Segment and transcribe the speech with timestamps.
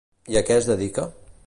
[0.35, 1.07] I a què es dedica?